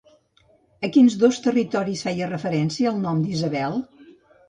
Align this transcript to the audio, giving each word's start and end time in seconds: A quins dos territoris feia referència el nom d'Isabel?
A 0.87 0.89
quins 0.95 1.17
dos 1.25 1.37
territoris 1.49 2.03
feia 2.09 2.33
referència 2.35 2.97
el 2.97 3.01
nom 3.07 3.25
d'Isabel? 3.31 3.83